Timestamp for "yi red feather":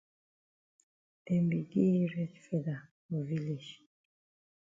1.93-2.79